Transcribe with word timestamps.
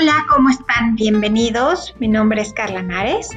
Hola, 0.00 0.26
¿cómo 0.28 0.48
están? 0.48 0.94
Bienvenidos. 0.94 1.96
Mi 1.98 2.06
nombre 2.06 2.40
es 2.40 2.52
Carla 2.52 2.84
Nares. 2.84 3.30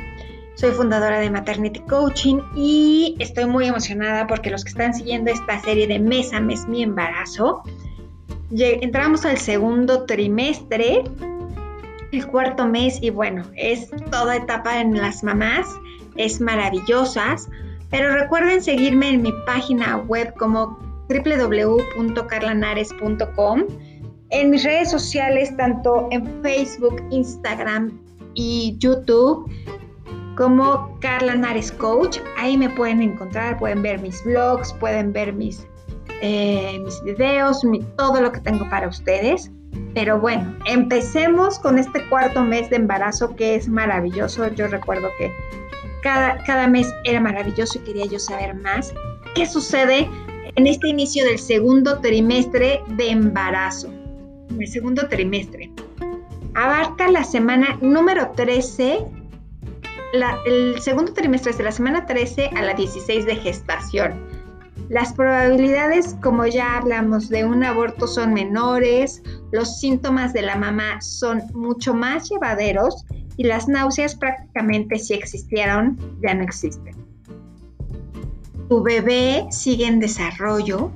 Soy 0.53 0.69
fundadora 0.69 1.19
de 1.19 1.31
Maternity 1.31 1.79
Coaching 1.79 2.37
y 2.55 3.15
estoy 3.17 3.47
muy 3.47 3.65
emocionada 3.65 4.27
porque 4.27 4.51
los 4.51 4.63
que 4.63 4.69
están 4.69 4.93
siguiendo 4.93 5.31
esta 5.31 5.59
serie 5.61 5.87
de 5.87 5.97
mes 5.97 6.31
a 6.33 6.39
mes 6.39 6.67
mi 6.67 6.83
embarazo, 6.83 7.63
entramos 8.51 9.25
al 9.25 9.39
segundo 9.39 10.05
trimestre, 10.05 11.01
el 12.11 12.27
cuarto 12.27 12.67
mes 12.67 12.99
y 13.01 13.09
bueno, 13.09 13.41
es 13.55 13.89
toda 14.11 14.35
etapa 14.35 14.81
en 14.81 14.95
las 14.95 15.23
mamás, 15.23 15.65
es 16.15 16.39
maravillosas, 16.39 17.49
pero 17.89 18.13
recuerden 18.13 18.61
seguirme 18.61 19.09
en 19.09 19.23
mi 19.23 19.33
página 19.47 19.97
web 19.97 20.31
como 20.37 20.77
www.carlanares.com 21.09 23.63
en 24.31 24.49
mis 24.49 24.63
redes 24.63 24.89
sociales, 24.89 25.55
tanto 25.57 26.07
en 26.11 26.41
Facebook, 26.41 27.01
Instagram 27.11 27.99
y 28.33 28.75
YouTube, 28.79 29.49
como 30.35 30.97
Carla 30.99 31.35
Nares 31.35 31.71
Coach. 31.71 32.17
Ahí 32.37 32.57
me 32.57 32.69
pueden 32.69 33.01
encontrar, 33.01 33.59
pueden 33.59 33.81
ver 33.81 34.01
mis 34.01 34.23
blogs, 34.23 34.73
pueden 34.73 35.13
ver 35.13 35.33
mis, 35.33 35.67
eh, 36.21 36.79
mis 36.83 37.01
videos, 37.03 37.61
todo 37.97 38.21
lo 38.21 38.31
que 38.31 38.39
tengo 38.39 38.67
para 38.69 38.87
ustedes. 38.87 39.51
Pero 39.93 40.19
bueno, 40.19 40.55
empecemos 40.65 41.59
con 41.59 41.77
este 41.77 42.07
cuarto 42.09 42.43
mes 42.43 42.69
de 42.69 42.77
embarazo 42.77 43.35
que 43.35 43.55
es 43.55 43.67
maravilloso. 43.67 44.47
Yo 44.47 44.67
recuerdo 44.67 45.09
que 45.17 45.31
cada, 46.01 46.41
cada 46.43 46.67
mes 46.67 46.87
era 47.03 47.19
maravilloso 47.19 47.79
y 47.79 47.81
quería 47.81 48.05
yo 48.05 48.19
saber 48.19 48.55
más. 48.55 48.93
¿Qué 49.35 49.45
sucede 49.45 50.09
en 50.55 50.67
este 50.67 50.87
inicio 50.87 51.25
del 51.25 51.39
segundo 51.39 51.99
trimestre 51.99 52.81
de 52.95 53.11
embarazo? 53.11 54.00
El 54.61 54.67
segundo 54.67 55.07
trimestre. 55.07 55.71
Abarca 56.53 57.09
la 57.09 57.23
semana 57.23 57.77
número 57.81 58.31
13, 58.31 58.99
el 60.45 60.81
segundo 60.81 61.13
trimestre 61.13 61.51
es 61.51 61.57
de 61.57 61.63
la 61.63 61.71
semana 61.71 62.05
13 62.05 62.51
a 62.55 62.61
la 62.61 62.73
16 62.73 63.25
de 63.25 63.35
gestación. 63.35 64.41
Las 64.89 65.13
probabilidades, 65.13 66.17
como 66.21 66.45
ya 66.45 66.77
hablamos, 66.77 67.29
de 67.29 67.45
un 67.45 67.63
aborto 67.63 68.07
son 68.07 68.33
menores, 68.33 69.23
los 69.53 69.79
síntomas 69.79 70.33
de 70.33 70.41
la 70.41 70.57
mamá 70.57 70.99
son 70.99 71.43
mucho 71.53 71.93
más 71.93 72.29
llevaderos 72.29 73.05
y 73.37 73.45
las 73.45 73.69
náuseas 73.69 74.15
prácticamente 74.15 74.99
si 74.99 75.13
existieron 75.13 75.97
ya 76.21 76.33
no 76.33 76.43
existen. 76.43 76.93
Tu 78.67 78.83
bebé 78.83 79.45
sigue 79.49 79.87
en 79.87 80.01
desarrollo 80.01 80.91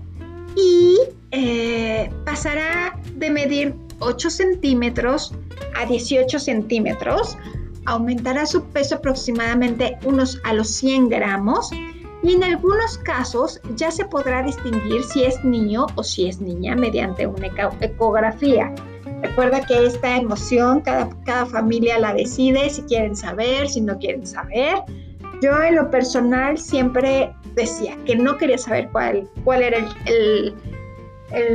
y 0.58 0.98
eh, 1.36 2.10
pasará 2.24 2.98
de 3.16 3.30
medir 3.30 3.76
8 4.00 4.30
centímetros 4.30 5.34
a 5.76 5.86
18 5.86 6.40
centímetros, 6.40 7.38
aumentará 7.86 8.46
su 8.46 8.64
peso 8.64 8.96
aproximadamente 8.96 9.98
unos 10.06 10.40
a 10.46 10.54
los 10.54 10.70
100 10.70 11.10
gramos 11.10 11.70
y 12.24 12.34
en 12.34 12.44
algunos 12.44 12.98
casos 13.00 13.60
ya 13.76 13.92
se 13.92 14.06
podrá 14.06 14.44
distinguir 14.44 15.04
si 15.04 15.26
es 15.26 15.44
niño 15.44 15.88
o 15.96 16.04
si 16.04 16.30
es 16.30 16.40
niña 16.40 16.74
mediante 16.76 17.28
una 17.28 17.48
ecografía. 17.82 18.74
Recuerda 19.22 19.66
que 19.66 19.86
esta 19.86 20.16
emoción 20.16 20.82
cada, 20.82 21.10
cada 21.26 21.46
familia 21.46 22.00
la 22.00 22.14
decide 22.14 22.70
si 22.70 22.82
quieren 22.84 23.16
saber, 23.16 23.68
si 23.68 23.82
no 23.82 23.98
quieren 24.00 24.26
saber. 24.26 24.78
Yo 25.42 25.62
en 25.62 25.76
lo 25.76 25.92
personal 25.92 26.58
siempre 26.58 27.34
decía 27.56 27.98
que 28.06 28.16
no 28.16 28.38
quería 28.38 28.58
saber 28.58 28.90
cuál, 28.92 29.30
cuál 29.44 29.64
era 29.64 29.80
el 29.80 29.86
el 30.06 30.56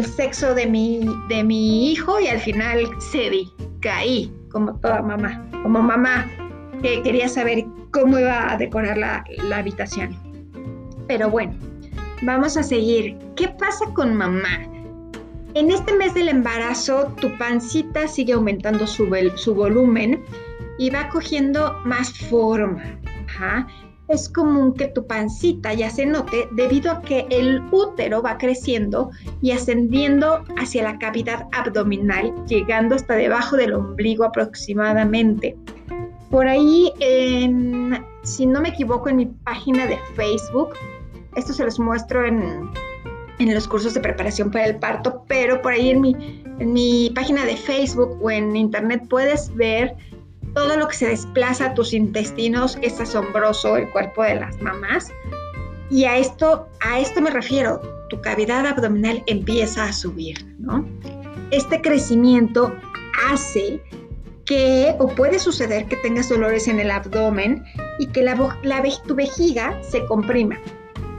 sexo 0.05 0.55
de 0.55 0.67
mi, 0.67 1.07
de 1.29 1.45
mi 1.45 1.91
hijo 1.91 2.21
y 2.21 2.29
al 2.29 2.41
final 2.41 2.89
cedí, 3.01 3.51
caí, 3.81 4.33
como 4.51 4.75
toda 4.81 5.03
mamá, 5.03 5.45
como 5.63 5.81
mamá 5.81 6.27
que 6.83 7.03
quería 7.03 7.29
saber 7.29 7.65
cómo 7.93 8.19
iba 8.19 8.53
a 8.53 8.57
decorar 8.57 8.99
la, 8.99 9.25
la 9.45 9.59
habitación. 9.59 10.17
Pero 11.07 11.29
bueno, 11.29 11.53
vamos 12.23 12.57
a 12.57 12.63
seguir. 12.63 13.17
¿Qué 13.37 13.49
pasa 13.49 13.85
con 13.95 14.15
mamá? 14.15 14.61
En 15.55 15.71
este 15.71 15.95
mes 15.95 16.15
del 16.15 16.29
embarazo, 16.29 17.13
tu 17.21 17.37
pancita 17.37 18.07
sigue 18.07 18.35
aumentando 18.35 18.87
su, 18.87 19.09
su 19.35 19.55
volumen 19.55 20.23
y 20.79 20.91
va 20.91 21.09
cogiendo 21.09 21.77
más 21.85 22.13
forma. 22.13 22.83
Es 24.11 24.29
común 24.29 24.75
que 24.75 24.89
tu 24.89 25.07
pancita 25.07 25.73
ya 25.73 25.89
se 25.89 26.05
note 26.05 26.49
debido 26.53 26.91
a 26.91 27.01
que 27.01 27.27
el 27.31 27.63
útero 27.71 28.23
va 28.23 28.39
creciendo 28.39 29.11
y 29.41 29.53
ascendiendo 29.53 30.45
hacia 30.59 30.83
la 30.83 30.99
cavidad 30.99 31.47
abdominal, 31.53 32.35
llegando 32.47 32.97
hasta 32.97 33.15
debajo 33.15 33.57
del 33.57 33.73
ombligo 33.73 34.25
aproximadamente. 34.25 35.57
Por 36.31 36.47
ahí, 36.47 36.93
si 38.23 38.47
no 38.47 38.61
me 38.61 38.69
equivoco, 38.69 39.09
en 39.09 39.17
mi 39.17 39.27
página 39.27 39.87
de 39.87 39.99
Facebook, 40.15 40.75
esto 41.37 41.53
se 41.53 41.65
los 41.65 41.79
muestro 41.79 42.25
en, 42.25 42.71
los 43.39 43.67
cursos 43.67 43.95
de 43.95 44.01
preparación 44.01 44.51
para 44.51 44.67
el 44.67 44.77
parto, 44.77 45.25
pero 45.27 45.63
por 45.63 45.73
ahí 45.73 45.91
en 45.91 46.01
mi, 46.01 46.43
en 46.59 46.73
mi 46.73 47.11
página 47.15 47.45
de 47.45 47.57
Facebook 47.57 48.19
o 48.23 48.31
en 48.31 48.55
internet 48.55 49.03
puedes 49.09 49.55
ver 49.55 49.97
todo 50.55 50.77
lo 50.77 50.89
que 50.89 50.97
se 50.97 51.09
desplaza 51.09 51.67
a 51.67 51.75
tus 51.75 51.93
intestinos 51.93 52.79
es 52.83 53.01
asombroso, 53.01 53.77
el 53.77 53.89
cuerpo 53.91 54.23
de 54.23 54.37
las 54.37 54.61
mamás. 54.61 55.13
Y 55.91 56.05
a 56.05 56.17
esto, 56.19 56.69
a 56.81 57.01
esto 57.01 57.21
me 57.21 57.31
refiero, 57.31 57.81
tu 58.09 58.21
cavidad 58.21 58.67
abdominal 58.67 59.23
empieza 59.27 59.85
a 59.85 59.93
subir, 59.93 60.37
¿no? 60.59 60.87
Este 61.51 61.81
crecimiento 61.81 62.73
hace 63.29 63.83
que, 64.45 64.95
o 64.99 65.09
puede 65.09 65.39
suceder 65.39 65.87
que 65.87 65.97
tengas 65.97 66.29
dolores 66.29 66.69
en 66.69 66.81
el 66.81 66.91
abdomen 66.91 67.65
y 67.99 68.07
que 68.07 68.23
la, 68.23 68.37
tu 69.07 69.15
vejiga 69.15 69.81
se 69.83 70.05
comprima. 70.07 70.59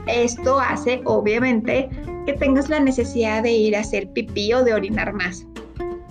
Esto 0.06 0.58
hace, 0.58 1.00
obviamente, 1.04 1.88
que 2.26 2.34
tengas 2.34 2.68
la 2.68 2.80
necesidad 2.80 3.42
de 3.42 3.52
ir 3.52 3.76
a 3.76 3.80
hacer 3.80 4.12
pipí 4.12 4.52
o 4.52 4.64
de 4.64 4.74
orinar 4.74 5.12
más. 5.12 5.46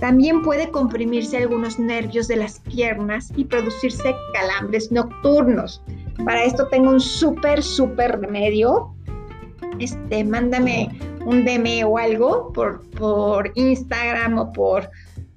También 0.01 0.41
puede 0.41 0.71
comprimirse 0.71 1.37
algunos 1.37 1.77
nervios 1.77 2.27
de 2.27 2.35
las 2.35 2.59
piernas 2.61 3.31
y 3.35 3.45
producirse 3.45 4.15
calambres 4.33 4.91
nocturnos. 4.91 5.83
Para 6.25 6.43
esto 6.43 6.67
tengo 6.69 6.89
un 6.89 6.99
súper, 6.99 7.61
súper 7.61 8.19
remedio. 8.19 8.95
Este, 9.77 10.23
mándame 10.23 10.89
un 11.23 11.45
DM 11.45 11.85
o 11.85 11.99
algo 11.99 12.51
por, 12.51 12.81
por 12.89 13.51
Instagram 13.53 14.39
o 14.39 14.51
por 14.51 14.89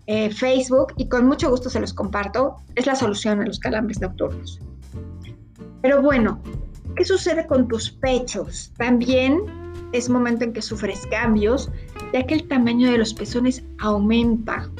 eh, 0.06 0.30
Facebook 0.30 0.94
y 0.96 1.10
con 1.10 1.26
mucho 1.26 1.50
gusto 1.50 1.68
se 1.68 1.78
los 1.78 1.92
comparto. 1.92 2.56
Es 2.74 2.86
la 2.86 2.96
solución 2.96 3.42
a 3.42 3.44
los 3.44 3.58
calambres 3.58 4.00
nocturnos. 4.00 4.60
Pero 5.82 6.00
bueno, 6.00 6.40
¿qué 6.96 7.04
sucede 7.04 7.46
con 7.46 7.68
tus 7.68 7.90
pechos? 7.90 8.72
También 8.78 9.42
es 9.92 10.08
momento 10.08 10.44
en 10.44 10.54
que 10.54 10.62
sufres 10.62 11.06
cambios, 11.10 11.70
ya 12.14 12.24
que 12.24 12.34
el 12.34 12.46
tamaño 12.46 12.92
de 12.92 12.98
los 12.98 13.12
pezones 13.12 13.64
aumenta. 13.78 14.70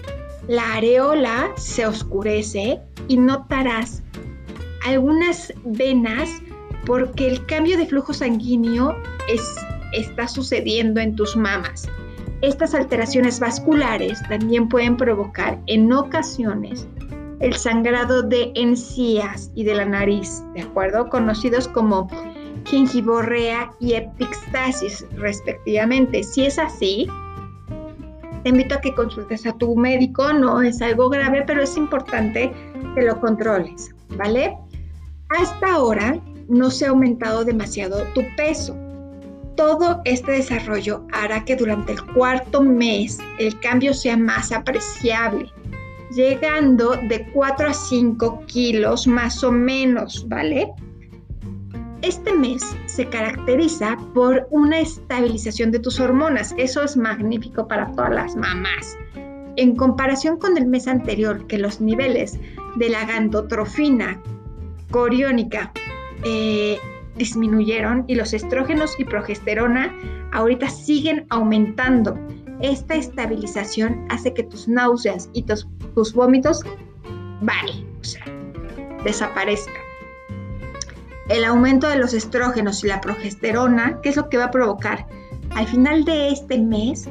La 0.47 0.75
areola 0.75 1.51
se 1.57 1.85
oscurece 1.85 2.81
y 3.09 3.17
notarás 3.17 4.05
algunas 4.87 5.53
venas 5.65 6.31
porque 6.87 7.27
el 7.27 7.45
cambio 7.47 7.77
de 7.77 7.87
flujo 7.87 8.15
sanguíneo 8.15 8.95
es, 9.29 9.43
está 9.95 10.29
sucediendo 10.29 11.01
en 11.01 11.17
tus 11.17 11.37
mamas. 11.37 11.89
Estas 12.41 12.73
alteraciones 12.73 13.41
vasculares 13.41 14.23
también 14.29 14.69
pueden 14.69 14.97
provocar 14.97 15.59
en 15.67 15.93
ocasiones 15.93 16.87
el 17.41 17.53
sangrado 17.55 18.23
de 18.23 18.53
encías 18.55 19.51
y 19.57 19.65
de 19.65 19.75
la 19.75 19.87
nariz, 19.87 20.45
¿de 20.55 20.63
acuerdo? 20.63 21.09
Conocidos 21.09 21.67
como 21.67 22.09
gingivorrea 22.67 23.73
y 23.81 23.95
epixtasis 23.95 25.05
respectivamente. 25.17 26.23
Si 26.23 26.47
es 26.47 26.59
así, 26.59 27.09
te 28.45 28.51
invito 28.51 28.75
a 28.75 28.81
que 28.81 28.95
consultes 28.95 29.47
a 29.47 29.57
tu 29.57 29.75
médico, 29.75 30.33
no 30.35 30.61
es 30.61 30.81
algo 30.83 31.09
grave, 31.09 31.43
pero 31.47 31.63
es 31.63 31.77
importante 31.79 32.53
que 32.95 33.03
lo 33.03 33.19
controles, 33.19 33.95
¿vale? 34.11 34.57
Hasta 35.41 35.73
ahora 35.73 36.21
no 36.49 36.71
se 36.71 36.85
ha 36.85 36.91
aumentado 36.91 37.45
demasiado 37.45 38.03
tu 38.15 38.23
peso. 38.37 38.77
Todo 39.57 40.03
este 40.05 40.33
desarrollo 40.33 41.07
hará 41.13 41.43
que 41.45 41.57
durante 41.57 41.93
el 41.93 42.05
cuarto 42.13 42.61
mes 42.61 43.19
el 43.39 43.59
cambio 43.61 43.95
sea 43.95 44.17
más 44.19 44.53
apreciable, 44.53 45.51
llegando 46.15 46.97
de 47.09 47.27
4 47.33 47.69
a 47.69 47.73
5 47.73 48.45
kilos 48.47 49.07
más 49.07 49.43
o 49.43 49.51
menos, 49.51 50.29
¿vale? 50.29 50.71
Este 52.05 52.35
mes 52.35 52.77
se 52.85 53.09
caracteriza 53.09 53.97
por 54.13 54.47
una 54.51 54.79
estabilización 54.79 55.71
de 55.71 55.79
tus 55.79 55.99
hormonas. 56.01 56.55
Eso 56.59 56.83
es 56.83 56.99
magnífico 56.99 57.67
para 57.67 57.91
todas 57.93 58.11
las 58.11 58.37
mamás. 58.37 58.99
En 59.57 59.75
comparación 59.75 60.37
con 60.37 60.59
el 60.59 60.67
mes 60.67 60.87
anterior, 60.87 61.47
que 61.47 61.57
los 61.57 61.81
niveles 61.81 62.39
de 62.77 62.91
la 62.91 63.07
gandotrofina 63.07 64.21
coriónica 64.91 65.73
eh, 66.25 66.79
disminuyeron 67.17 68.05
y 68.07 68.17
los 68.17 68.35
estrógenos 68.35 69.01
y 69.01 69.07
progesterona 69.07 69.91
ahorita 70.33 70.69
siguen 70.69 71.25
aumentando. 71.31 72.19
esta 72.61 72.97
estabilización 72.97 74.07
hace 74.11 74.35
que 74.35 74.43
tus 74.43 74.69
náuseas 74.69 75.31
y 75.33 75.45
tus, 75.45 75.67
vómitos 76.13 76.65
o 76.65 78.05
sea, 78.05 78.25
desaparezcan. 79.05 79.84
El 81.29 81.45
aumento 81.45 81.89
de 81.89 81.97
los 81.97 82.13
estrógenos 82.13 82.85
y 82.85 82.89
la 82.89 83.01
progesterona, 83.01 83.99
¿qué 84.03 84.11
es 84.11 84.17
lo 84.17 84.29
que 84.29 84.37
va 84.37 84.45
a 84.45 84.51
provocar? 84.51 85.07
Al 85.51 85.67
final 85.67 86.05
de 86.05 86.31
este 86.31 86.59
mes, 86.59 87.09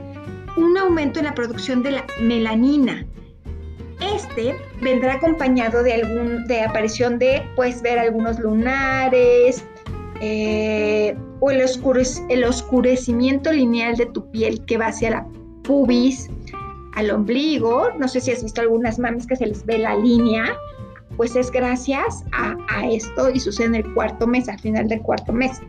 un 0.55 0.77
aumento 0.77 1.19
en 1.19 1.25
la 1.25 1.33
producción 1.33 1.81
de 1.81 1.91
la 1.91 2.05
melanina. 2.19 3.05
Este 4.15 4.55
vendrá 4.81 5.13
acompañado 5.13 5.81
de 5.81 5.93
algún 5.93 6.45
de 6.47 6.61
aparición 6.61 7.17
de, 7.17 7.41
puedes 7.55 7.81
ver 7.81 7.97
algunos 7.97 8.39
lunares, 8.39 9.63
eh, 10.21 11.15
o 11.39 11.51
el, 11.51 11.61
el 12.29 12.43
oscurecimiento 12.43 13.51
lineal 13.51 13.95
de 13.97 14.05
tu 14.07 14.29
piel 14.31 14.63
que 14.65 14.77
va 14.77 14.87
hacia 14.87 15.09
la 15.09 15.27
pubis, 15.63 16.29
al 16.95 17.11
ombligo. 17.11 17.89
No 17.97 18.07
sé 18.07 18.21
si 18.21 18.31
has 18.31 18.43
visto 18.43 18.61
algunas 18.61 18.99
mamas 18.99 19.25
que 19.25 19.35
se 19.35 19.47
les 19.47 19.65
ve 19.65 19.79
la 19.79 19.95
línea. 19.95 20.55
Pues 21.17 21.35
es 21.35 21.51
gracias 21.51 22.23
a, 22.31 22.55
esto 22.87 23.29
y 23.29 23.39
sucede 23.39 23.67
en 23.67 23.75
el 23.75 23.93
cuarto 23.93 24.27
mes, 24.27 24.49
al 24.49 24.59
final 24.59 24.87
del 24.87 25.01
cuarto 25.01 25.31
mes. 25.31 25.61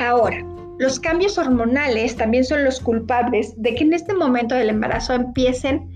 Ahora, 0.00 0.44
los 0.78 0.98
cambios 0.98 1.38
hormonales 1.38 2.16
también 2.16 2.44
son 2.44 2.64
los 2.64 2.80
culpables 2.80 3.54
de 3.56 3.74
que 3.74 3.84
en 3.84 3.92
este 3.92 4.14
momento 4.14 4.54
del 4.54 4.70
embarazo 4.70 5.14
empiecen 5.14 5.88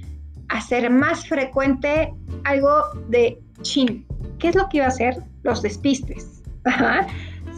a 0.49 0.61
ser 0.61 0.91
más 0.91 1.26
frecuente 1.26 2.12
algo 2.44 2.70
de 3.08 3.38
chin. 3.62 4.06
¿Qué 4.38 4.49
es 4.49 4.55
lo 4.55 4.69
que 4.69 4.79
iba 4.79 4.87
a 4.87 4.91
hacer? 4.91 5.23
Los 5.43 5.62
despistes 5.62 6.43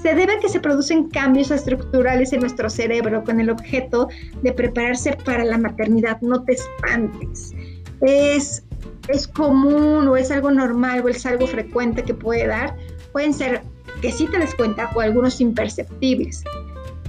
se 0.03 0.15
debe 0.15 0.35
a 0.35 0.39
que 0.39 0.49
se 0.49 0.61
producen 0.61 1.09
cambios 1.09 1.51
estructurales 1.51 2.33
en 2.33 2.41
nuestro 2.41 2.71
cerebro 2.71 3.25
con 3.25 3.41
el 3.41 3.51
objeto 3.51 4.09
de 4.43 4.53
prepararse 4.53 5.17
para 5.25 5.45
la 5.45 5.59
maternidad. 5.59 6.21
No 6.21 6.45
te 6.45 6.53
espantes. 6.53 7.53
Es, 8.01 8.65
es 9.09 9.27
común 9.27 10.09
o 10.09 10.17
es 10.17 10.31
algo 10.31 10.51
normal 10.51 11.03
o 11.05 11.09
es 11.09 11.25
algo 11.27 11.47
frecuente 11.47 12.03
que 12.03 12.15
puede 12.15 12.47
dar. 12.47 12.77
Pueden 13.13 13.35
ser 13.35 13.63
que 14.03 14.13
sí 14.13 14.27
te 14.27 14.39
des 14.39 14.55
cuenta 14.55 14.91
o 14.95 15.01
algunos 15.01 15.41
imperceptibles. 15.41 16.45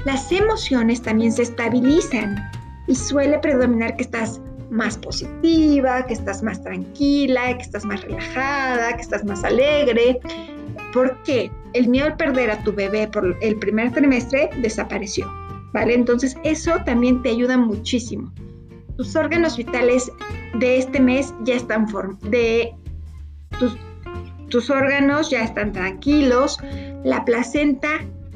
Las 0.05 0.31
emociones 0.31 1.01
también 1.01 1.31
se 1.31 1.43
estabilizan 1.43 2.37
y 2.87 2.95
suele 2.95 3.37
predominar 3.39 3.95
que 3.95 4.03
estás 4.03 4.41
más 4.69 4.97
positiva, 4.97 6.05
que 6.05 6.13
estás 6.13 6.41
más 6.41 6.63
tranquila, 6.63 7.57
que 7.57 7.63
estás 7.63 7.85
más 7.85 8.01
relajada, 8.01 8.95
que 8.95 9.01
estás 9.01 9.25
más 9.25 9.43
alegre. 9.43 10.19
¿Por 10.93 11.21
qué? 11.23 11.51
el 11.73 11.87
miedo 11.87 12.07
al 12.07 12.17
perder 12.17 12.51
a 12.51 12.63
tu 12.63 12.73
bebé 12.73 13.07
por 13.07 13.37
el 13.41 13.55
primer 13.57 13.91
trimestre 13.91 14.49
desapareció, 14.61 15.31
¿vale? 15.73 15.93
Entonces 15.93 16.35
eso 16.43 16.73
también 16.85 17.21
te 17.21 17.29
ayuda 17.29 17.57
muchísimo. 17.57 18.31
Tus 18.97 19.15
órganos 19.15 19.57
vitales 19.57 20.11
de 20.59 20.77
este 20.77 20.99
mes 20.99 21.33
ya 21.43 21.55
están 21.55 21.87
de 22.29 22.73
tus, 23.57 23.77
tus 24.49 24.69
órganos 24.69 25.29
ya 25.29 25.43
están 25.43 25.71
tranquilos, 25.71 26.57
la 27.03 27.23
placenta 27.25 27.89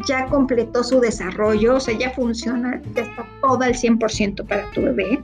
ya 0.07 0.25
completó 0.25 0.83
su 0.83 0.99
desarrollo, 0.99 1.75
o 1.75 1.79
sea, 1.79 1.97
ya 1.97 2.09
funciona, 2.11 2.81
ya 2.95 3.03
está 3.03 3.27
toda 3.41 3.67
al 3.67 3.73
100% 3.73 4.47
para 4.47 4.69
tu 4.71 4.81
bebé. 4.81 5.23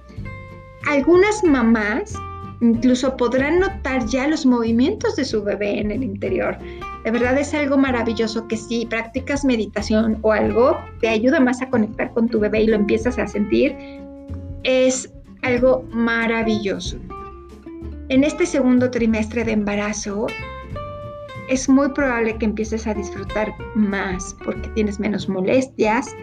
Algunas 0.85 1.43
mamás 1.43 2.13
incluso 2.61 3.15
podrán 3.15 3.59
notar 3.59 4.05
ya 4.07 4.27
los 4.27 4.45
movimientos 4.45 5.15
de 5.15 5.25
su 5.25 5.43
bebé 5.43 5.79
en 5.79 5.91
el 5.91 6.03
interior. 6.03 6.57
De 7.03 7.11
verdad 7.11 7.37
es 7.37 7.53
algo 7.53 7.77
maravilloso 7.77 8.47
que 8.47 8.57
si 8.57 8.85
practicas 8.85 9.45
meditación 9.45 10.17
o 10.21 10.33
algo, 10.33 10.77
te 10.99 11.07
ayuda 11.07 11.39
más 11.39 11.61
a 11.61 11.69
conectar 11.69 12.11
con 12.13 12.27
tu 12.27 12.39
bebé 12.39 12.63
y 12.63 12.67
lo 12.67 12.75
empiezas 12.75 13.17
a 13.17 13.27
sentir, 13.27 13.75
es 14.63 15.09
algo 15.41 15.85
maravilloso. 15.91 16.97
En 18.09 18.23
este 18.23 18.45
segundo 18.45 18.89
trimestre 18.89 19.43
de 19.43 19.51
embarazo, 19.51 20.27
es 21.49 21.67
muy 21.67 21.89
probable 21.89 22.37
que 22.37 22.45
empieces 22.45 22.85
a 22.87 22.93
disfrutar 22.93 23.53
más 23.75 24.35
porque 24.45 24.69
tienes 24.69 24.99
menos 24.99 25.27
molestias 25.27 26.15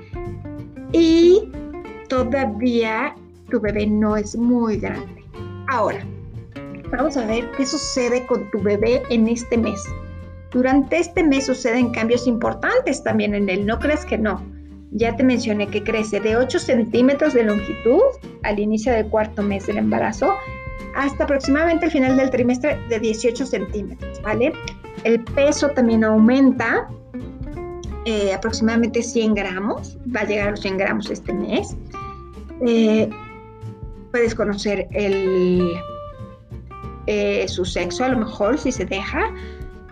y 0.92 1.48
todavía 2.08 3.14
tu 3.50 3.60
bebé 3.60 3.86
no 3.86 4.16
es 4.16 4.36
muy 4.36 4.78
grande. 4.78 5.24
Ahora, 5.68 6.04
vamos 6.90 7.16
a 7.16 7.26
ver 7.26 7.50
qué 7.56 7.66
sucede 7.66 8.24
con 8.26 8.50
tu 8.50 8.60
bebé 8.60 9.02
en 9.10 9.26
este 9.26 9.58
mes. 9.58 9.82
Durante 10.52 10.98
este 10.98 11.22
mes 11.22 11.46
suceden 11.46 11.90
cambios 11.90 12.26
importantes 12.26 13.02
también 13.02 13.34
en 13.34 13.48
él, 13.48 13.66
no 13.66 13.78
crees 13.78 14.04
que 14.04 14.18
no. 14.18 14.42
Ya 14.92 15.14
te 15.16 15.24
mencioné 15.24 15.68
que 15.68 15.82
crece 15.82 16.20
de 16.20 16.36
8 16.36 16.58
centímetros 16.58 17.34
de 17.34 17.44
longitud 17.44 18.02
al 18.44 18.58
inicio 18.58 18.92
del 18.92 19.06
cuarto 19.06 19.42
mes 19.42 19.66
del 19.66 19.78
embarazo 19.78 20.32
hasta 20.94 21.24
aproximadamente 21.24 21.86
el 21.86 21.92
final 21.92 22.16
del 22.16 22.30
trimestre 22.30 22.78
de 22.88 22.98
18 22.98 23.44
centímetros, 23.46 24.20
¿vale? 24.22 24.52
El 25.04 25.22
peso 25.24 25.68
también 25.70 26.04
aumenta 26.04 26.88
eh, 28.06 28.32
aproximadamente 28.32 29.02
100 29.02 29.34
gramos, 29.34 29.98
va 30.14 30.20
a 30.20 30.24
llegar 30.24 30.48
a 30.48 30.50
los 30.52 30.60
100 30.60 30.78
gramos 30.78 31.10
este 31.10 31.32
mes. 31.32 31.76
Eh, 32.66 33.10
puedes 34.10 34.34
conocer 34.34 34.88
el, 34.92 35.72
eh, 37.06 37.46
su 37.48 37.64
sexo 37.64 38.04
a 38.04 38.08
lo 38.08 38.18
mejor 38.18 38.58
si 38.58 38.72
se 38.72 38.84
deja 38.84 39.34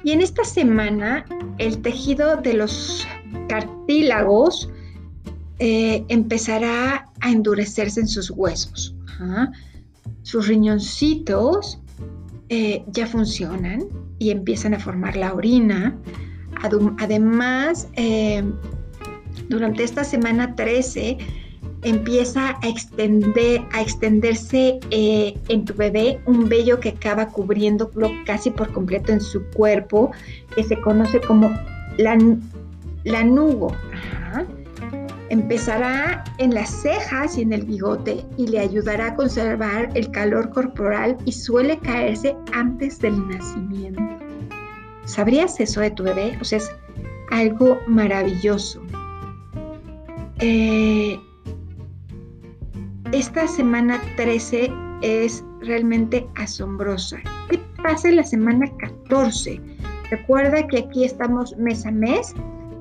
y 0.02 0.12
en 0.12 0.20
esta 0.20 0.44
semana 0.44 1.24
el 1.58 1.82
tejido 1.82 2.36
de 2.36 2.54
los 2.54 3.06
cartílagos 3.48 4.70
eh, 5.60 6.04
empezará 6.08 7.06
a 7.20 7.30
endurecerse 7.30 8.00
en 8.00 8.08
sus 8.08 8.30
huesos. 8.30 8.94
Sus 10.22 10.48
riñoncitos 10.48 11.78
eh, 12.48 12.82
ya 12.88 13.06
funcionan 13.06 13.84
y 14.18 14.30
empiezan 14.30 14.74
a 14.74 14.80
formar 14.80 15.16
la 15.16 15.32
orina. 15.32 15.96
Además, 16.98 17.88
eh, 17.94 18.42
durante 19.48 19.84
esta 19.84 20.02
semana 20.02 20.56
13, 20.56 21.18
empieza 21.82 22.58
a, 22.60 22.68
extender, 22.68 23.62
a 23.72 23.82
extenderse 23.82 24.80
en 24.90 25.64
tu 25.64 25.74
bebé 25.74 26.18
un 26.26 26.48
vello 26.48 26.80
que 26.80 26.90
acaba 26.90 27.28
cubriéndolo 27.28 28.10
casi 28.26 28.50
por 28.50 28.72
completo 28.72 29.12
en 29.12 29.20
su 29.20 29.44
cuerpo, 29.50 30.10
que 30.56 30.64
se 30.64 30.80
conoce 30.80 31.20
como 31.20 31.50
la, 31.98 32.18
lanugo. 33.04 33.72
Empezará 35.30 36.22
en 36.38 36.54
las 36.54 36.70
cejas 36.70 37.38
y 37.38 37.42
en 37.42 37.52
el 37.52 37.64
bigote 37.64 38.24
y 38.36 38.46
le 38.46 38.60
ayudará 38.60 39.08
a 39.08 39.14
conservar 39.14 39.90
el 39.94 40.10
calor 40.10 40.50
corporal 40.50 41.16
y 41.24 41.32
suele 41.32 41.78
caerse 41.78 42.36
antes 42.52 42.98
del 43.00 43.26
nacimiento. 43.28 44.02
¿Sabrías 45.06 45.58
eso 45.60 45.80
de 45.80 45.90
tu 45.90 46.02
bebé? 46.02 46.36
O 46.40 46.44
sea, 46.44 46.58
es 46.58 46.70
algo 47.30 47.78
maravilloso. 47.86 48.82
Eh, 50.40 51.18
esta 53.12 53.46
semana 53.46 54.00
13 54.16 54.72
es 55.02 55.44
realmente 55.60 56.26
asombrosa. 56.34 57.18
¿Qué 57.48 57.58
pasa 57.82 58.08
en 58.08 58.16
la 58.16 58.24
semana 58.24 58.66
14? 58.78 59.60
Recuerda 60.10 60.66
que 60.66 60.78
aquí 60.78 61.04
estamos 61.04 61.56
mes 61.56 61.86
a 61.86 61.90
mes 61.90 62.34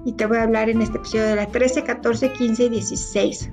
y 0.05 0.13
te 0.13 0.25
voy 0.25 0.37
a 0.37 0.43
hablar 0.43 0.69
en 0.69 0.81
este 0.81 0.97
episodio 0.97 1.25
de 1.25 1.35
la 1.35 1.47
13, 1.47 1.83
14, 1.83 2.33
15 2.33 2.63
y 2.63 2.69
16. 2.69 3.49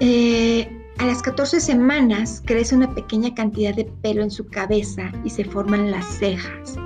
Eh, 0.00 0.68
a 0.98 1.06
las 1.06 1.22
14 1.22 1.60
semanas 1.60 2.42
crece 2.44 2.74
una 2.74 2.94
pequeña 2.94 3.34
cantidad 3.34 3.74
de 3.74 3.84
pelo 3.84 4.22
en 4.22 4.30
su 4.30 4.46
cabeza 4.46 5.12
y 5.24 5.30
se 5.30 5.44
forman 5.44 5.90
las 5.90 6.04
cejas. 6.06 6.76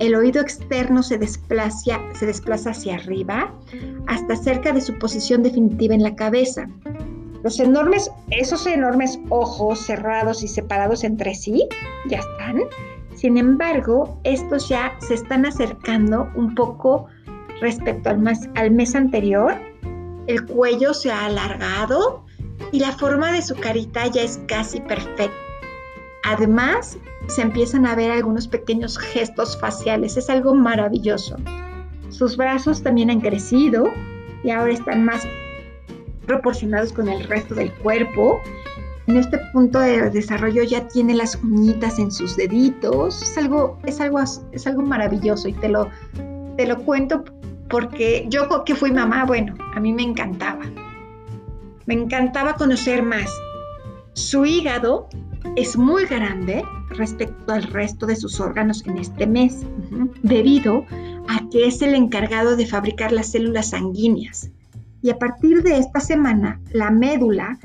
El 0.00 0.16
oído 0.16 0.40
externo 0.40 1.02
se 1.04 1.18
desplaza, 1.18 2.00
se 2.14 2.26
desplaza 2.26 2.70
hacia 2.70 2.96
arriba 2.96 3.54
hasta 4.08 4.34
cerca 4.34 4.72
de 4.72 4.80
su 4.80 4.98
posición 4.98 5.42
definitiva 5.44 5.94
en 5.94 6.02
la 6.02 6.16
cabeza. 6.16 6.68
Los 7.44 7.60
enormes, 7.60 8.10
esos 8.30 8.66
enormes 8.66 9.20
ojos 9.28 9.80
cerrados 9.80 10.42
y 10.42 10.48
separados 10.48 11.04
entre 11.04 11.34
sí, 11.34 11.68
ya 12.08 12.18
están. 12.18 12.62
Sin 13.14 13.38
embargo, 13.38 14.20
estos 14.24 14.68
ya 14.68 14.96
se 14.98 15.14
están 15.14 15.46
acercando 15.46 16.28
un 16.34 16.54
poco 16.54 17.06
respecto 17.60 18.10
al 18.10 18.18
mes, 18.70 18.94
anterior. 18.94 19.54
El 20.26 20.44
cuello 20.46 20.94
se 20.94 21.10
ha 21.10 21.26
alargado 21.26 22.24
y 22.72 22.80
la 22.80 22.92
forma 22.92 23.32
de 23.32 23.42
su 23.42 23.54
carita 23.54 24.06
ya 24.06 24.22
es 24.22 24.40
casi 24.48 24.80
perfecta. 24.80 25.30
Además, 26.24 26.98
se 27.28 27.42
empiezan 27.42 27.86
a 27.86 27.94
ver 27.94 28.10
algunos 28.10 28.48
pequeños 28.48 28.98
gestos 28.98 29.58
faciales. 29.58 30.16
Es 30.16 30.28
algo 30.30 30.54
maravilloso. 30.54 31.36
Sus 32.08 32.36
brazos 32.36 32.82
también 32.82 33.10
han 33.10 33.20
crecido 33.20 33.84
y 34.42 34.50
ahora 34.50 34.72
están 34.72 35.04
más 35.04 35.26
proporcionados 36.26 36.92
con 36.92 37.08
el 37.08 37.24
resto 37.24 37.54
del 37.54 37.72
cuerpo. 37.74 38.40
En 39.06 39.18
este 39.18 39.38
punto 39.52 39.80
de 39.80 40.10
desarrollo 40.10 40.62
ya 40.62 40.88
tiene 40.88 41.14
las 41.14 41.36
uñitas 41.42 41.98
en 41.98 42.10
sus 42.10 42.36
deditos. 42.36 43.22
Es 43.22 43.36
algo, 43.36 43.78
es 43.84 44.00
algo, 44.00 44.20
es 44.52 44.66
algo 44.66 44.82
maravilloso 44.82 45.48
y 45.48 45.52
te 45.52 45.68
lo, 45.68 45.90
te 46.56 46.66
lo 46.66 46.78
cuento 46.84 47.24
porque 47.68 48.26
yo 48.28 48.48
que 48.64 48.74
fui 48.74 48.92
mamá, 48.92 49.24
bueno, 49.24 49.54
a 49.74 49.80
mí 49.80 49.92
me 49.92 50.02
encantaba. 50.02 50.64
me 51.86 51.94
encantaba 51.94 52.54
conocer 52.54 53.02
más. 53.02 53.30
Su 54.14 54.46
hígado 54.46 55.08
es 55.56 55.76
muy 55.76 56.06
grande 56.06 56.64
respecto 56.90 57.52
al 57.52 57.64
resto 57.64 58.06
de 58.06 58.16
sus 58.16 58.40
órganos 58.40 58.86
en 58.86 58.98
este 58.98 59.26
mes, 59.26 59.66
debido 60.22 60.86
a 61.28 61.48
que 61.50 61.66
es 61.66 61.82
el 61.82 61.94
encargado 61.94 62.56
de 62.56 62.66
fabricar 62.66 63.12
las 63.12 63.32
células 63.32 63.70
sanguíneas. 63.70 64.50
Y 65.02 65.10
a 65.10 65.18
partir 65.18 65.62
de 65.62 65.78
esta 65.78 66.00
semana, 66.00 66.60
la 66.70 66.90
médula 66.90 67.58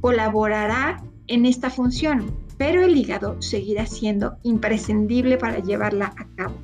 colaborará 0.00 1.02
en 1.26 1.46
esta 1.46 1.70
función, 1.70 2.32
pero 2.58 2.82
el 2.82 2.96
hígado 2.96 3.40
seguirá 3.40 3.86
siendo 3.86 4.36
imprescindible 4.42 5.36
para 5.36 5.58
llevarla 5.58 6.14
a 6.16 6.26
cabo. 6.36 6.54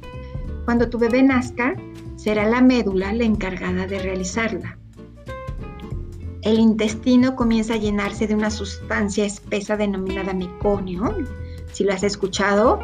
Cuando 0.64 0.88
tu 0.88 0.98
bebé 0.98 1.22
nazca, 1.22 1.74
será 2.16 2.46
la 2.46 2.60
médula 2.60 3.12
la 3.12 3.24
encargada 3.24 3.86
de 3.86 3.98
realizarla. 3.98 4.78
El 6.42 6.58
intestino 6.58 7.36
comienza 7.36 7.74
a 7.74 7.78
llenarse 7.78 8.26
de 8.26 8.34
una 8.34 8.50
sustancia 8.50 9.24
espesa 9.24 9.76
denominada 9.76 10.34
meconio, 10.34 11.16
si 11.72 11.84
lo 11.84 11.92
has 11.92 12.02
escuchado, 12.02 12.80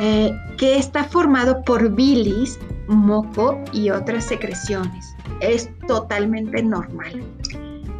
eh, 0.00 0.32
que 0.58 0.76
está 0.76 1.04
formado 1.04 1.62
por 1.62 1.94
bilis, 1.94 2.58
moco 2.86 3.60
y 3.72 3.90
otras 3.90 4.24
secreciones. 4.24 5.14
Es 5.40 5.70
totalmente 5.86 6.62
normal. 6.62 7.22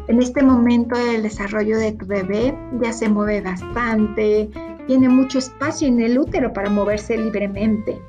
En 0.07 0.21
este 0.21 0.43
momento 0.43 0.95
del 0.95 1.23
desarrollo 1.23 1.79
de 1.79 1.93
tu 1.93 2.05
bebé 2.05 2.55
ya 2.79 2.93
se 2.93 3.09
mueve 3.09 3.41
bastante, 3.41 4.49
tiene 4.85 5.09
mucho 5.09 5.39
espacio 5.39 5.87
en 5.87 5.99
el 5.99 6.19
útero 6.19 6.53
para 6.53 6.69
moverse 6.69 7.17
libremente. 7.17 7.99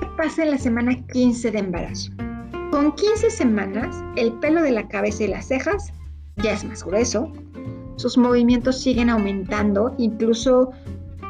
¿Qué 0.00 0.06
pasa 0.18 0.42
en 0.42 0.50
la 0.50 0.58
semana 0.58 0.94
15 1.06 1.50
de 1.50 1.58
embarazo? 1.58 2.12
Con 2.70 2.92
15 2.92 3.30
semanas, 3.30 4.04
el 4.16 4.32
pelo 4.34 4.62
de 4.62 4.72
la 4.72 4.86
cabeza 4.88 5.24
y 5.24 5.28
las 5.28 5.48
cejas 5.48 5.94
ya 6.36 6.52
es 6.52 6.62
más 6.62 6.84
grueso, 6.84 7.32
sus 7.96 8.18
movimientos 8.18 8.80
siguen 8.82 9.08
aumentando, 9.08 9.94
incluso 9.96 10.70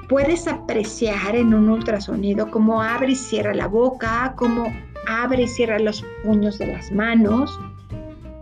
puedes 0.08 0.48
apreciar 0.48 1.36
en 1.36 1.54
un 1.54 1.68
ultrasonido 1.68 2.50
cómo 2.50 2.82
abre 2.82 3.12
y 3.12 3.16
cierra 3.16 3.54
la 3.54 3.68
boca, 3.68 4.34
cómo 4.36 4.66
abre 5.06 5.42
y 5.42 5.48
cierra 5.48 5.78
los 5.78 6.04
puños 6.24 6.58
de 6.58 6.68
las 6.68 6.90
manos. 6.92 7.58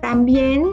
También 0.01 0.65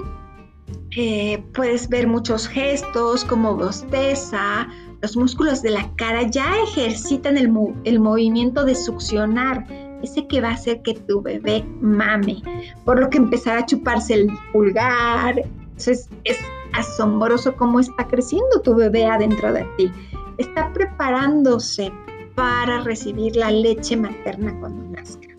eh, 0.97 1.43
puedes 1.53 1.89
ver 1.89 2.07
muchos 2.07 2.47
gestos 2.47 3.25
como 3.25 3.55
bosteza, 3.55 4.67
los 5.01 5.17
músculos 5.17 5.61
de 5.61 5.71
la 5.71 5.87
cara 5.97 6.23
ya 6.23 6.47
ejercitan 6.63 7.37
el, 7.37 7.49
movimiento 7.49 8.63
de 8.63 8.73
succionar, 8.73 9.65
ese 10.01 10.25
que 10.27 10.41
va 10.41 10.49
a 10.49 10.53
hacer 10.53 10.81
que 10.83 10.93
tu 10.93 11.21
bebé 11.21 11.63
mame, 11.81 12.41
por 12.85 12.99
lo 12.99 13.09
que 13.09 13.17
empezará 13.17 13.59
a 13.59 13.65
chuparse 13.65 14.13
el 14.13 14.27
pulgar. 14.51 15.37
Entonces 15.37 16.09
es 16.23 16.39
asombroso 16.73 17.55
cómo 17.55 17.79
está 17.79 18.07
creciendo 18.07 18.61
tu 18.63 18.73
bebé 18.73 19.05
adentro 19.05 19.53
de 19.53 19.65
ti. 19.77 19.91
Está 20.37 20.71
preparándose 20.73 21.91
para 22.33 22.81
recibir 22.81 23.35
la 23.35 23.51
leche 23.51 23.95
materna 23.97 24.57
cuando 24.59 24.89
nazca. 24.89 25.34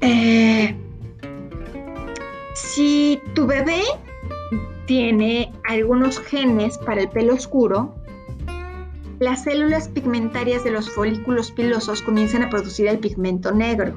Eh, 0.00 0.76
si 2.54 3.20
tu 3.34 3.46
bebé 3.46 3.82
tiene 4.86 5.52
algunos 5.64 6.20
genes 6.20 6.78
para 6.78 7.02
el 7.02 7.08
pelo 7.08 7.34
oscuro, 7.34 7.94
las 9.18 9.44
células 9.44 9.88
pigmentarias 9.88 10.62
de 10.62 10.70
los 10.70 10.90
folículos 10.90 11.50
pilosos 11.50 12.02
comienzan 12.02 12.42
a 12.42 12.50
producir 12.50 12.86
el 12.86 12.98
pigmento 12.98 13.52
negro. 13.52 13.94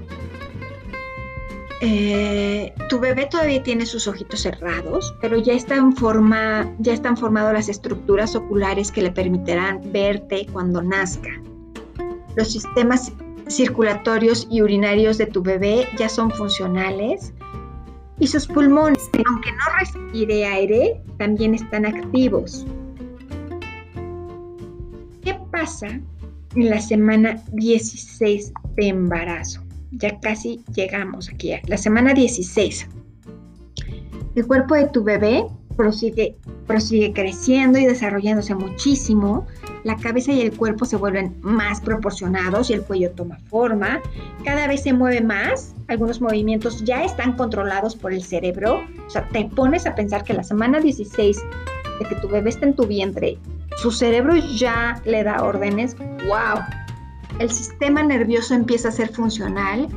Eh, 1.83 2.73
tu 2.89 2.99
bebé 2.99 3.25
todavía 3.25 3.63
tiene 3.63 3.85
sus 3.85 4.07
ojitos 4.07 4.41
cerrados, 4.41 5.15
pero 5.19 5.37
ya 5.37 5.53
están, 5.53 5.95
forma, 5.95 6.71
ya 6.79 6.93
están 6.93 7.17
formadas 7.17 7.53
las 7.53 7.69
estructuras 7.69 8.35
oculares 8.35 8.91
que 8.91 9.01
le 9.01 9.11
permitirán 9.11 9.91
verte 9.91 10.47
cuando 10.51 10.81
nazca. 10.81 11.29
Los 12.35 12.51
sistemas 12.51 13.11
circulatorios 13.55 14.47
y 14.49 14.61
urinarios 14.61 15.17
de 15.17 15.25
tu 15.25 15.41
bebé 15.41 15.87
ya 15.97 16.09
son 16.09 16.31
funcionales 16.31 17.33
y 18.19 18.27
sus 18.27 18.45
pulmones, 18.47 19.09
aunque 19.27 19.51
no 19.51 19.79
respire 19.79 20.45
aire, 20.45 21.01
también 21.17 21.55
están 21.55 21.85
activos. 21.85 22.65
¿Qué 25.23 25.35
pasa 25.51 25.87
en 26.55 26.69
la 26.69 26.79
semana 26.79 27.41
16 27.53 28.53
de 28.75 28.87
embarazo? 28.87 29.61
Ya 29.91 30.19
casi 30.19 30.63
llegamos 30.75 31.29
aquí, 31.29 31.53
a 31.53 31.61
la 31.65 31.77
semana 31.77 32.13
16. 32.13 32.87
El 34.35 34.47
cuerpo 34.47 34.75
de 34.75 34.87
tu 34.89 35.03
bebé 35.03 35.45
prosigue, 35.75 36.37
prosigue 36.67 37.11
creciendo 37.13 37.79
y 37.79 37.85
desarrollándose 37.85 38.53
muchísimo, 38.55 39.47
la 39.83 39.95
cabeza 39.97 40.31
y 40.31 40.41
el 40.41 40.55
cuerpo 40.55 40.85
se 40.85 40.95
vuelven 40.95 41.35
más 41.41 41.81
proporcionados 41.81 42.69
y 42.69 42.73
el 42.73 42.83
cuello 42.83 43.11
toma 43.11 43.37
forma, 43.49 44.01
cada 44.43 44.67
vez 44.67 44.83
se 44.83 44.93
mueve 44.93 45.21
más, 45.21 45.73
algunos 45.87 46.21
movimientos 46.21 46.83
ya 46.83 47.03
están 47.03 47.33
controlados 47.33 47.95
por 47.95 48.13
el 48.13 48.23
cerebro, 48.23 48.81
o 49.05 49.09
sea, 49.09 49.27
te 49.29 49.45
pones 49.45 49.85
a 49.85 49.95
pensar 49.95 50.23
que 50.23 50.33
la 50.33 50.43
semana 50.43 50.79
16 50.79 51.41
de 51.99 52.05
que 52.05 52.15
tu 52.15 52.27
bebé 52.27 52.49
está 52.49 52.65
en 52.65 52.75
tu 52.75 52.85
vientre, 52.85 53.37
su 53.77 53.91
cerebro 53.91 54.35
ya 54.35 55.01
le 55.05 55.23
da 55.23 55.43
órdenes, 55.43 55.95
wow, 55.97 56.63
el 57.39 57.49
sistema 57.49 58.03
nervioso 58.03 58.53
empieza 58.53 58.89
a 58.89 58.91
ser 58.91 59.09
funcional 59.09 59.87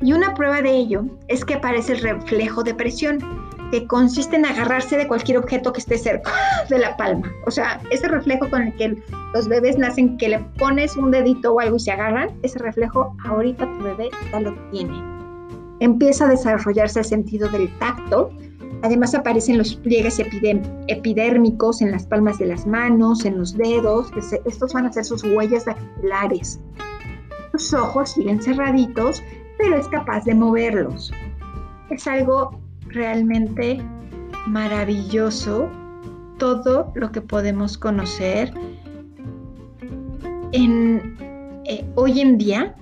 y 0.00 0.12
una 0.12 0.34
prueba 0.34 0.62
de 0.62 0.76
ello 0.76 1.04
es 1.28 1.44
que 1.44 1.54
aparece 1.54 1.92
el 1.92 2.00
reflejo 2.00 2.62
de 2.62 2.74
presión 2.74 3.47
que 3.70 3.86
consiste 3.86 4.36
en 4.36 4.46
agarrarse 4.46 4.96
de 4.96 5.06
cualquier 5.06 5.38
objeto 5.38 5.72
que 5.72 5.80
esté 5.80 5.98
cerca 5.98 6.32
de 6.68 6.78
la 6.78 6.96
palma. 6.96 7.30
O 7.46 7.50
sea, 7.50 7.80
ese 7.90 8.08
reflejo 8.08 8.48
con 8.48 8.62
el 8.62 8.76
que 8.76 8.96
los 9.34 9.48
bebés 9.48 9.78
nacen, 9.78 10.16
que 10.16 10.28
le 10.28 10.38
pones 10.58 10.96
un 10.96 11.10
dedito 11.10 11.52
o 11.52 11.60
algo 11.60 11.76
y 11.76 11.80
se 11.80 11.90
agarran, 11.90 12.30
ese 12.42 12.58
reflejo 12.58 13.14
ahorita 13.24 13.70
tu 13.72 13.84
bebé 13.84 14.10
ya 14.32 14.40
lo 14.40 14.54
tiene. 14.70 15.02
Empieza 15.80 16.24
a 16.24 16.28
desarrollarse 16.28 17.00
el 17.00 17.04
sentido 17.04 17.48
del 17.48 17.68
tacto. 17.78 18.30
Además 18.82 19.14
aparecen 19.14 19.58
los 19.58 19.74
pliegues 19.74 20.18
epidérmicos 20.18 21.82
en 21.82 21.90
las 21.90 22.06
palmas 22.06 22.38
de 22.38 22.46
las 22.46 22.66
manos, 22.66 23.24
en 23.24 23.38
los 23.38 23.56
dedos. 23.56 24.10
estos 24.44 24.72
van 24.72 24.86
a 24.86 24.92
ser 24.92 25.04
sus 25.04 25.24
huellas 25.24 25.64
dactilares. 25.64 26.60
Los 27.52 27.74
ojos 27.74 28.10
siguen 28.12 28.40
cerraditos, 28.40 29.22
pero 29.56 29.76
es 29.76 29.88
capaz 29.88 30.24
de 30.24 30.34
moverlos. 30.34 31.12
Es 31.90 32.06
algo 32.06 32.60
realmente 32.88 33.82
maravilloso 34.46 35.70
todo 36.38 36.92
lo 36.94 37.10
que 37.12 37.20
podemos 37.20 37.76
conocer 37.76 38.52
en, 40.52 41.16
eh, 41.66 41.84
hoy 41.96 42.20
en 42.20 42.38
día 42.38 42.74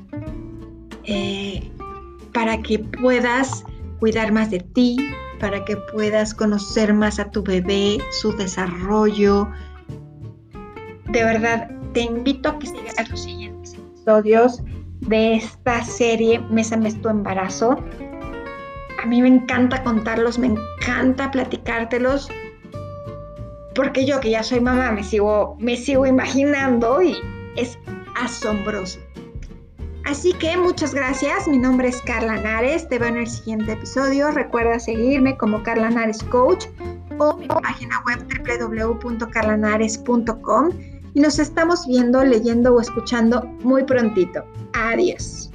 eh, 1.05 1.71
para 2.33 2.61
que 2.63 2.79
puedas 2.79 3.65
cuidar 3.99 4.33
más 4.33 4.51
de 4.51 4.61
ti, 4.61 4.97
para 5.41 5.65
que 5.65 5.77
puedas 5.77 6.35
conocer 6.35 6.93
más 6.93 7.19
a 7.19 7.31
tu 7.31 7.43
bebé, 7.43 7.99
su 8.21 8.33
desarrollo. 8.37 9.49
De 11.11 11.25
verdad, 11.25 11.71
te 11.93 12.03
invito 12.03 12.51
a 12.51 12.59
que 12.59 12.67
sigas 12.67 12.99
a 12.99 13.05
los 13.09 13.21
siguientes 13.21 13.75
episodios 13.75 14.63
de 15.01 15.37
esta 15.37 15.83
serie 15.83 16.41
Mesa 16.51 16.77
Mes 16.77 17.01
tu 17.01 17.09
embarazo 17.09 17.77
a 19.03 19.07
mí 19.07 19.23
me 19.23 19.29
encanta 19.29 19.83
contarlos, 19.83 20.39
me 20.39 20.49
encanta 20.49 21.31
platicártelos, 21.31 22.29
porque 23.75 24.07
yo 24.07 24.21
que 24.21 24.31
ya 24.31 24.43
soy 24.43 24.61
mamá 24.61 24.93
me 24.93 25.05
sigo, 25.05 25.57
me 25.59 25.77
sigo 25.77 26.07
imaginando 26.07 27.03
y 27.03 27.17
es 27.57 27.79
asombroso. 28.15 28.99
Así 30.07 30.33
que 30.35 30.57
muchas 30.57 30.95
gracias, 30.95 31.49
mi 31.49 31.59
nombre 31.59 31.89
es 31.89 32.01
Carla 32.03 32.41
Nares, 32.41 32.89
te 32.89 32.97
veo 32.99 33.09
en 33.09 33.17
el 33.17 33.27
siguiente 33.27 33.73
episodio, 33.73 34.31
recuerda 34.31 34.79
seguirme 34.79 35.37
como 35.37 35.65
Carla 35.65 35.91
Nares 35.91 36.23
Coach 36.23 36.67
o 37.19 37.37
mi 37.37 37.49
página 37.49 38.01
web 38.07 38.25
www.carlanares.com 38.47 40.71
y 41.15 41.21
nos 41.21 41.41
estamos 41.41 41.87
viendo, 41.87 42.23
leyendo 42.23 42.75
o 42.75 42.81
escuchando 42.81 43.43
muy 43.63 43.85
prontito. 43.85 44.45
Adiós. 44.75 45.51